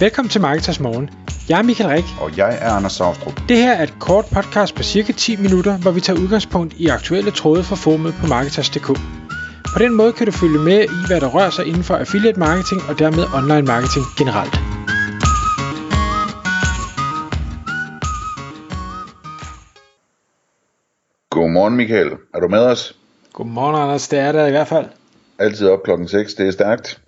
[0.00, 1.10] Velkommen til Marketers Morgen.
[1.48, 2.04] Jeg er Michael Rik.
[2.20, 3.40] Og jeg er Anders Saustrup.
[3.48, 6.86] Det her er et kort podcast på cirka 10 minutter, hvor vi tager udgangspunkt i
[6.86, 8.86] aktuelle tråde fra formet på Marketers.dk.
[9.74, 12.38] På den måde kan du følge med i, hvad der rører sig inden for affiliate
[12.38, 14.54] marketing og dermed online marketing generelt.
[21.30, 22.10] Godmorgen Michael.
[22.34, 22.96] Er du med os?
[23.32, 24.86] Godmorgen Anders, det er der i hvert fald.
[25.38, 27.00] Altid op klokken 6, det er stærkt.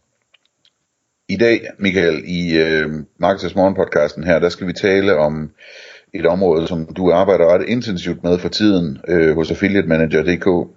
[1.30, 5.50] I dag, Michael, i øh, Marketers Morgen podcasten her, der skal vi tale om
[6.12, 10.68] et område, som du arbejder ret intensivt med for tiden øh, hos affiliatemanager.dk,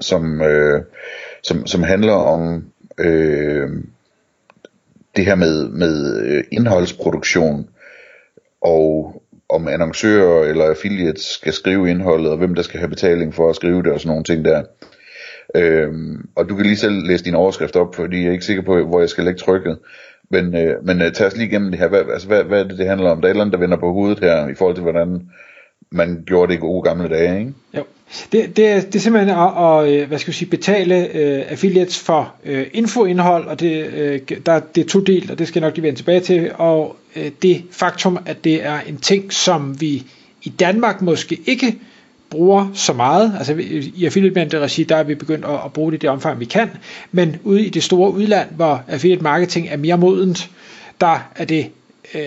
[0.00, 0.82] som, øh,
[1.42, 2.64] som, som handler om
[2.98, 3.68] øh,
[5.16, 7.68] det her med, med øh, indholdsproduktion
[8.60, 13.50] og om annoncører eller affiliates skal skrive indholdet, og hvem der skal have betaling for
[13.50, 14.62] at skrive det, og sådan nogle ting der.
[15.54, 18.62] Øhm, og du kan lige selv læse din overskrift op, fordi jeg er ikke sikker
[18.62, 19.78] på, hvor jeg skal lægge trykket.
[20.30, 21.88] Men, øh, men øh, tag os lige igennem det her.
[21.88, 23.20] Hvad, altså, hvad, hvad er det, det handler om?
[23.20, 25.22] Der er et eller andet, der vender på hovedet her, i forhold til, hvordan
[25.92, 27.52] man gjorde det i gode gamle dage, ikke?
[27.76, 27.84] Jo.
[28.32, 31.52] Det, det, er, det er simpelthen at, at øh, hvad skal jeg sige, betale uh,
[31.52, 35.60] affiliates for uh, infoindhold, og det, uh, der, det er to del, og det skal
[35.60, 39.32] jeg nok lige vende tilbage til, og uh, det faktum, at det er en ting,
[39.32, 40.02] som vi
[40.42, 41.78] i Danmark måske ikke
[42.30, 43.34] bruger så meget.
[43.38, 43.54] Altså
[43.94, 46.44] i affiliate regi, der er vi begyndt at, at bruge det i det omfang, vi
[46.44, 46.70] kan.
[47.12, 50.50] Men ude i det store udland, hvor affiliate marketing er mere modent,
[51.00, 51.70] der er det
[52.14, 52.20] øh,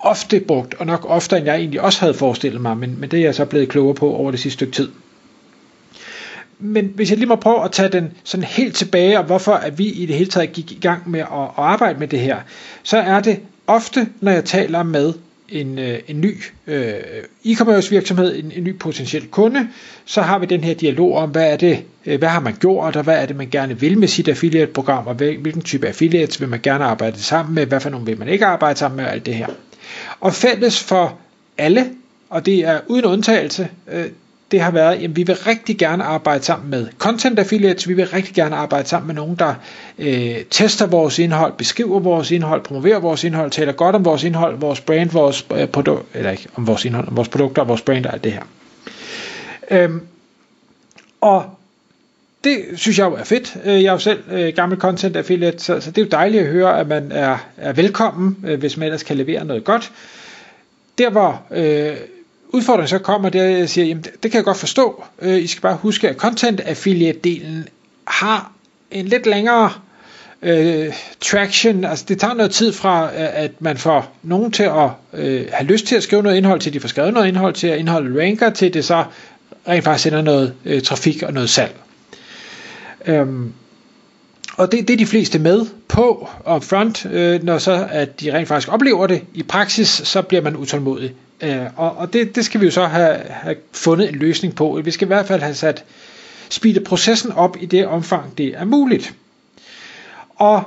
[0.00, 3.18] ofte brugt, og nok oftere end jeg egentlig også havde forestillet mig, men, men det
[3.18, 4.88] er jeg så blevet klogere på over det sidste stykke tid.
[6.58, 9.78] Men hvis jeg lige må prøve at tage den sådan helt tilbage, og hvorfor at
[9.78, 12.38] vi i det hele taget gik i gang med at, at arbejde med det her,
[12.82, 15.12] så er det ofte, når jeg taler med
[15.50, 16.92] en, øh, en ny øh,
[17.44, 19.68] e-commerce virksomhed, en, en ny potentiel kunde,
[20.04, 22.96] så har vi den her dialog om, hvad er det, øh, hvad har man gjort,
[22.96, 26.48] og hvad er det, man gerne vil med sit affiliate-program, og hvilken type affiliates vil
[26.48, 29.12] man gerne arbejde sammen med, hvad for nogle vil man ikke arbejde sammen med, og
[29.12, 29.46] alt det her.
[30.20, 31.18] Og fælles for
[31.58, 31.90] alle,
[32.30, 34.06] og det er uden undtagelse, øh,
[34.50, 38.06] det har været, at vi vil rigtig gerne arbejde sammen med content affiliates, vi vil
[38.06, 39.54] rigtig gerne arbejde sammen med nogen, der
[39.98, 44.58] øh, tester vores indhold, beskriver vores indhold, promoverer vores indhold, taler godt om vores indhold,
[44.58, 48.06] vores brand, vores øh, produkt, eller ikke om vores indhold, om vores produkter, vores brand
[48.06, 48.42] og alt det her.
[49.70, 50.00] Øhm,
[51.20, 51.44] og
[52.44, 53.56] det synes jeg jo er fedt.
[53.64, 56.42] Øh, jeg er jo selv øh, gammel content affiliate, så, så det er jo dejligt
[56.42, 59.92] at høre, at man er, er velkommen, øh, hvis man ellers kan levere noget godt.
[60.98, 61.96] Der hvor øh,
[62.52, 65.04] udfordringen så kommer, det er, at jeg siger, jamen det, det kan jeg godt forstå.
[65.22, 67.68] Øh, I skal bare huske, at content affiliate-delen
[68.04, 68.52] har
[68.90, 69.72] en lidt længere
[70.42, 71.84] øh, traction.
[71.84, 75.66] Altså det tager noget tid fra, øh, at man får nogen til at øh, have
[75.66, 78.18] lyst til at skrive noget indhold, til de får skrevet noget indhold, til at indholdet
[78.22, 79.04] ranker, til det så
[79.68, 81.76] rent faktisk sender noget øh, trafik og noget salg.
[83.06, 83.52] Øhm,
[84.60, 88.32] og det, det er de fleste med på up front, øh, når så at de
[88.32, 91.14] rent faktisk oplever det i praksis, så bliver man utålmodig.
[91.40, 94.80] Øh, og og det, det skal vi jo så have, have fundet en løsning på.
[94.84, 95.84] Vi skal i hvert fald have sat
[96.48, 99.14] speedet processen op i det omfang, det er muligt.
[100.36, 100.62] Og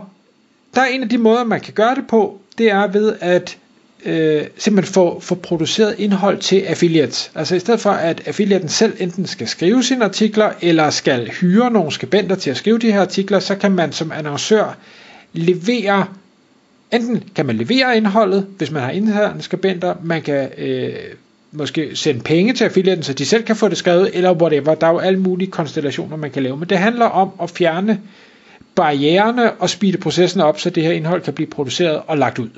[0.75, 3.57] der er en af de måder, man kan gøre det på, det er ved at
[4.05, 7.31] øh, simpelthen få, få produceret indhold til affiliates.
[7.35, 11.71] Altså i stedet for, at affiliaten selv enten skal skrive sine artikler, eller skal hyre
[11.71, 14.77] nogle skribenter til at skrive de her artikler, så kan man som annoncør
[15.33, 16.05] levere
[16.93, 20.93] Enten kan man levere indholdet, hvis man har interne skribenter, man kan øh,
[21.51, 24.75] måske sende penge til affiliaten, så de selv kan få det skrevet, eller whatever.
[24.75, 26.57] Der er jo alle mulige konstellationer, man kan lave.
[26.57, 28.01] Men det handler om at fjerne
[28.75, 32.49] barriererne og speede processen op, så det her indhold kan blive produceret og lagt ud.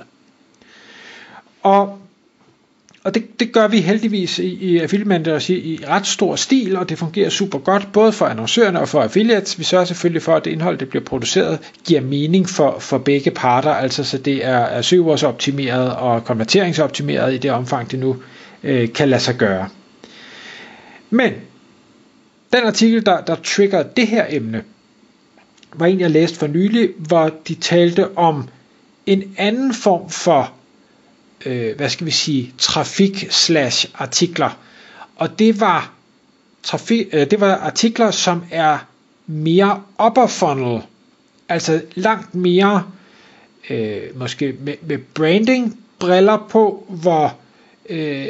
[1.65, 1.97] Og
[3.03, 6.89] og det, det gør vi heldigvis i, i affiliate i, i ret stor stil, og
[6.89, 9.59] det fungerer super godt, både for annoncørerne og for affiliates.
[9.59, 13.31] Vi sørger selvfølgelig for, at det indhold, der bliver produceret, giver mening for, for begge
[13.31, 18.15] parter, altså så det er, er søgeordsoptimeret og konverteringsoptimeret i det omfang, det nu
[18.63, 19.69] øh, kan lade sig gøre.
[21.09, 21.33] Men
[22.53, 24.63] den artikel, der, der trigger det her emne,
[25.73, 28.47] var en, jeg læste for nylig, hvor de talte om
[29.05, 30.54] en anden form for
[31.45, 34.57] øh, hvad skal vi sige, trafik slash artikler.
[35.15, 35.91] Og det var,
[36.63, 38.77] trafik, øh, det var artikler, som er
[39.27, 40.81] mere upper funnel,
[41.49, 42.83] altså langt mere
[43.69, 47.37] øh, måske med, med branding briller på, hvor
[47.89, 48.27] øh,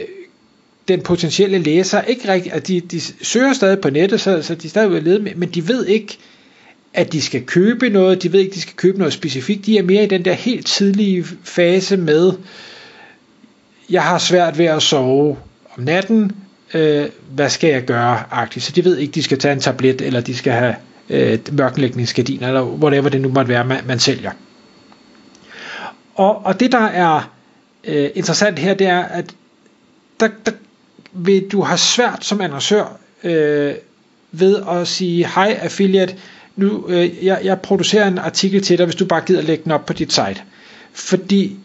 [0.88, 4.68] den potentielle læser ikke rigtig, at de, de søger stadig på nettet, så, så de
[4.68, 6.18] er stadig lede med, men de ved ikke,
[6.94, 9.78] at de skal købe noget, de ved ikke, at de skal købe noget specifikt, de
[9.78, 12.40] er mere i den der helt tidlige fase med, øh,
[13.90, 15.38] jeg har svært ved at sove
[15.78, 16.32] om natten,
[16.74, 18.66] øh, hvad skal jeg gøre, agtigt.
[18.66, 20.76] Så de ved ikke, de skal tage en tablet, eller de skal have
[21.10, 24.32] øh, mørklægningsgardiner, eller whatever det nu måtte være, man, man sælger.
[26.16, 27.32] Og, og det der er
[27.84, 29.36] øh, interessant her, det er, at
[30.20, 30.52] der, der
[31.14, 33.74] vil du have svært som annoncør øh,
[34.32, 36.16] ved at sige, hej affiliate,
[36.56, 39.72] nu, øh, jeg, jeg producerer en artikel til dig, hvis du bare gider lægge den
[39.72, 40.42] op på dit site.
[40.94, 41.58] Fordi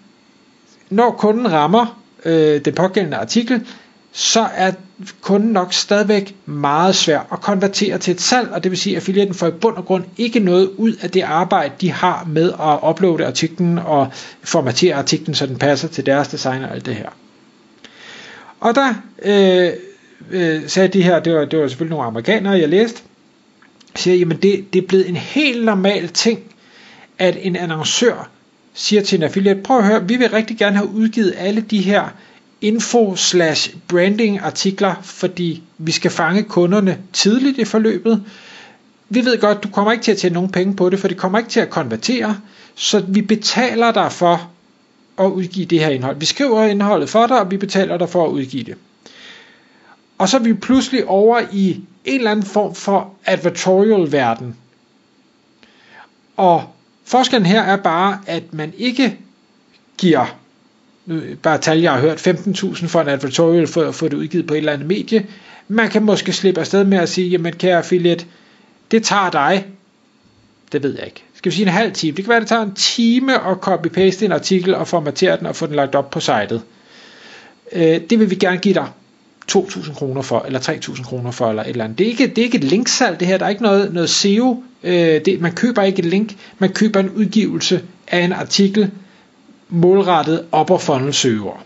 [0.90, 3.66] når kunden rammer øh, den pågældende artikel,
[4.12, 4.72] så er
[5.20, 9.02] kunden nok stadigvæk meget svær at konvertere til et salg, og det vil sige, at
[9.02, 12.52] affiliaten får i bund og grund ikke noget ud af det arbejde, de har med
[12.52, 14.08] at uploade artiklen og
[14.42, 17.08] formatere artiklen, så den passer til deres design og alt det her.
[18.60, 19.72] Og der øh,
[20.30, 23.02] øh, sagde de her, det var, det var selvfølgelig nogle amerikanere, jeg læste,
[23.96, 26.40] siger, jamen det, det er blevet en helt normal ting,
[27.18, 28.30] at en annoncør
[28.74, 31.80] siger til en affiliate, prøv at høre, vi vil rigtig gerne have udgivet alle de
[31.82, 32.08] her
[32.60, 38.24] info slash branding artikler, fordi vi skal fange kunderne tidligt i forløbet.
[39.08, 41.16] Vi ved godt, du kommer ikke til at tjene nogen penge på det, for det
[41.16, 42.40] kommer ikke til at konvertere,
[42.74, 44.50] så vi betaler dig for
[45.18, 46.16] at udgive det her indhold.
[46.16, 48.74] Vi skriver indholdet for dig, og vi betaler dig for at udgive det.
[50.18, 54.56] Og så er vi pludselig over i en eller anden form for advertorial verden.
[56.36, 56.64] Og
[57.10, 59.16] forskellen her er bare, at man ikke
[59.98, 60.36] giver
[61.06, 64.46] nu, bare tal, jeg har hørt, 15.000 for en advertorial for at få det udgivet
[64.46, 65.26] på et eller andet medie.
[65.68, 68.26] Man kan måske slippe afsted med at sige, jamen kære affiliate,
[68.90, 69.66] det tager dig,
[70.72, 72.16] det ved jeg ikke, skal vi sige en halv time.
[72.16, 75.56] Det kan være, det tager en time at copy-paste en artikel og formatere den og
[75.56, 76.62] få den lagt op på sitet.
[77.72, 78.88] Øh, det vil vi gerne give dig
[79.52, 81.98] 2.000 kroner for, eller 3.000 kroner for, eller et eller andet.
[81.98, 83.38] Det er ikke, det er ikke et linksalg, det her.
[83.38, 84.62] Der er ikke noget, noget SEO.
[84.84, 88.90] Øh, det, man køber ikke et link, man køber en udgivelse af en artikel,
[89.68, 91.64] målrettet upper funnel søger.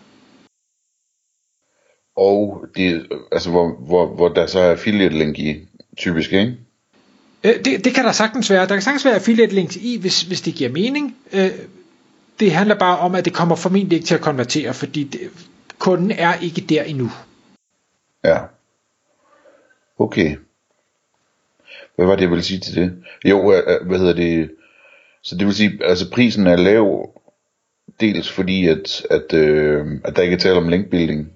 [2.17, 6.57] Og det, altså hvor, hvor, hvor der så er affiliate link i, typisk, ikke?
[7.45, 8.61] Øh, det, det kan der sagtens være.
[8.61, 11.17] Der kan sagtens være affiliate links i, hvis, hvis det giver mening.
[11.33, 11.51] Øh,
[12.41, 15.21] det handler bare om, at det kommer formentlig ikke til at konvertere, fordi det,
[15.79, 17.11] kunden er ikke der endnu.
[18.25, 18.39] Ja.
[19.99, 20.37] Okay.
[21.97, 22.93] Hvad var det, jeg ville sige til det?
[23.25, 24.51] Jo, øh, øh, hvad hedder det?
[25.23, 27.11] Så det vil sige, altså prisen er lav,
[28.01, 31.29] dels fordi, at, at, øh, at der ikke er tale om linkbuilding,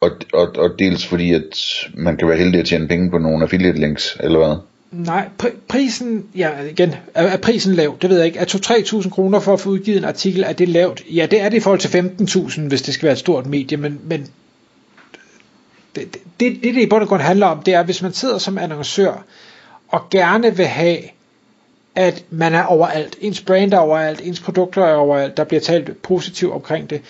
[0.00, 1.58] og, og, og dels fordi, at
[1.94, 4.56] man kan være heldig at tjene penge på nogle affiliate links, eller hvad?
[4.92, 7.96] Nej, pr- prisen, ja igen, er, er prisen lav?
[8.02, 8.38] Det ved jeg ikke.
[8.38, 11.02] Er 2-3.000 kroner for at få udgivet en artikel, er det lavt?
[11.10, 13.76] Ja, det er det i forhold til 15.000, hvis det skal være et stort medie,
[13.76, 14.26] men, men
[15.98, 18.38] det, det, det, det i bund og grund handler om, det er, hvis man sidder
[18.38, 19.24] som annoncør
[19.88, 20.98] og gerne vil have
[21.98, 23.16] at man er overalt.
[23.20, 27.00] Ens brand er overalt, ens produkter er overalt, der bliver talt positivt omkring det.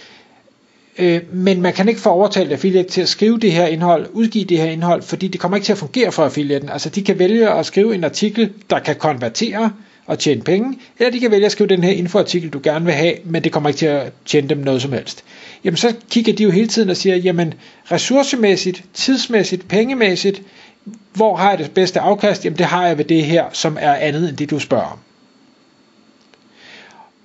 [0.98, 4.44] Øh, men man kan ikke få overtalt affiliate til at skrive det her indhold, udgive
[4.44, 6.68] det her indhold, fordi det kommer ikke til at fungere for affiliaten.
[6.68, 9.72] Altså de kan vælge at skrive en artikel, der kan konvertere
[10.06, 12.94] og tjene penge, eller de kan vælge at skrive den her infoartikel, du gerne vil
[12.94, 15.24] have, men det kommer ikke til at tjene dem noget som helst.
[15.64, 17.54] Jamen så kigger de jo hele tiden og siger, jamen
[17.92, 20.42] ressourcemæssigt, tidsmæssigt, pengemæssigt,
[21.12, 22.44] hvor har jeg det bedste afkast?
[22.44, 24.98] Jamen det har jeg ved det her, som er andet end det, du spørger om.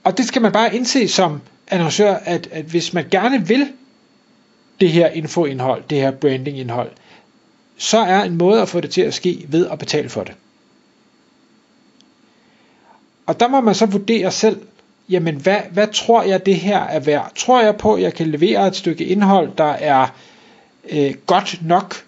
[0.04, 3.68] Og det skal man bare indse som annoncør, at, at hvis man gerne vil
[4.82, 6.92] det her infoindhold, det her brandingindhold,
[7.78, 10.34] så er en måde at få det til at ske ved at betale for det.
[13.26, 14.62] Og der må man så vurdere selv,
[15.10, 17.32] jamen hvad, hvad tror jeg det her er værd?
[17.36, 20.08] Tror jeg på, at jeg kan levere et stykke indhold, der er
[20.90, 22.04] øh, godt nok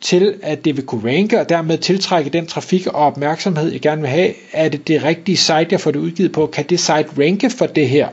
[0.00, 4.00] til, at det vil kunne ranke og dermed tiltrække den trafik og opmærksomhed, jeg gerne
[4.00, 4.34] vil have.
[4.52, 6.46] Er det det rigtige site, jeg får det udgivet på?
[6.46, 8.08] Kan det site ranke for det her?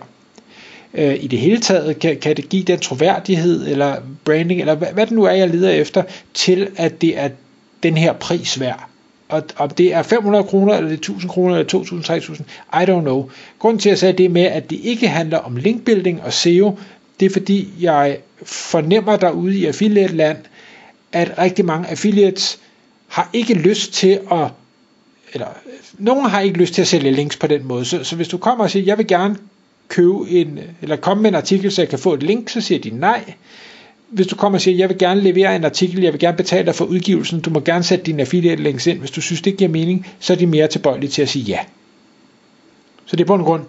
[0.93, 3.95] Øh, I det hele taget, kan, kan det give den troværdighed eller
[4.25, 7.29] branding, eller hvad, hvad det nu er, jeg leder efter, til at det er
[7.83, 8.86] den her pris værd?
[9.29, 12.75] Og om det er 500 kroner, eller det er 1000 kroner, eller 2000, 3000, I
[12.75, 13.29] don't know.
[13.59, 16.79] Grunden til at sige det med, at det ikke handler om linkbuilding og SEO,
[17.19, 20.37] det er fordi, jeg fornemmer derude i affiliate land,
[21.11, 22.59] at rigtig mange affiliates
[23.07, 24.47] har ikke lyst til at
[25.33, 25.47] eller
[25.97, 27.85] nogen har ikke lyst til at sælge links på den måde.
[27.85, 29.35] Så, så hvis du kommer og siger, jeg vil gerne
[29.87, 32.79] købe en, eller komme med en artikel, så jeg kan få et link, så siger
[32.79, 33.33] de nej.
[34.09, 36.65] Hvis du kommer og siger, jeg vil gerne levere en artikel, jeg vil gerne betale
[36.65, 39.57] dig for udgivelsen, du må gerne sætte dine affiliate links ind, hvis du synes, det
[39.57, 41.59] giver mening, så er de mere tilbøjelige til at sige ja.
[43.05, 43.63] Så det er på en grund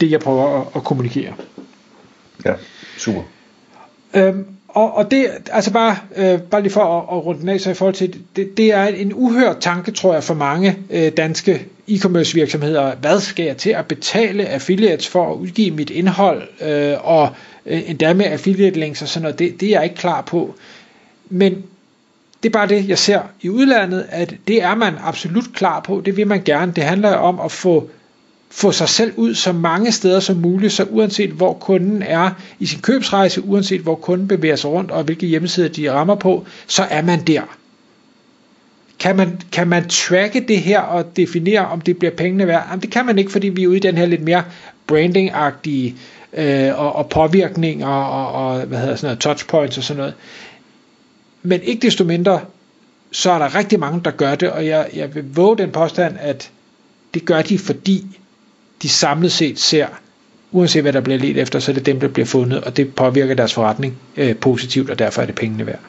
[0.00, 1.32] det, jeg prøver at, at kommunikere.
[2.44, 2.52] Ja,
[2.98, 3.22] super.
[4.14, 7.60] Øhm, og, og det, altså bare, øh, bare lige for at, at runde den af,
[7.60, 11.12] så i forhold til, det, det er en uhørt tanke, tror jeg, for mange øh,
[11.16, 12.94] danske e-commerce virksomheder.
[12.94, 17.28] Hvad skal jeg til at betale affiliates for at udgive mit indhold, øh, og
[17.66, 20.54] øh, endda med affiliate links og sådan noget, det, det er jeg ikke klar på.
[21.28, 21.62] Men
[22.42, 26.02] det er bare det, jeg ser i udlandet, at det er man absolut klar på,
[26.04, 26.72] det vil man gerne.
[26.76, 27.90] Det handler om at få
[28.50, 32.66] få sig selv ud så mange steder som muligt, så uanset hvor kunden er i
[32.66, 36.82] sin købsrejse, uanset hvor kunden bevæger sig rundt, og hvilke hjemmesider de rammer på, så
[36.82, 37.42] er man der.
[38.98, 42.66] Kan man, kan man tracke det her og definere, om det bliver pengene værd?
[42.70, 44.44] Jamen, det kan man ikke, fordi vi er ude i den her lidt mere
[44.92, 45.94] branding-agtige
[46.36, 50.14] øh, og, og påvirkninger og, og hvad hedder sådan noget, touchpoints og sådan noget.
[51.42, 52.40] Men ikke desto mindre,
[53.12, 56.16] så er der rigtig mange, der gør det, og jeg, jeg vil våge den påstand,
[56.20, 56.50] at
[57.14, 58.06] det gør de, fordi
[58.82, 59.86] de samlet set ser,
[60.52, 62.94] uanset hvad der bliver let efter, så er det dem, der bliver fundet, og det
[62.94, 65.80] påvirker deres forretning øh, positivt, og derfor er det pengene værd.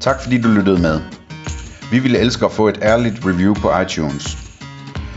[0.00, 1.00] Tak fordi du lyttede med.
[1.90, 4.45] Vi ville elske at få et ærligt review på iTunes.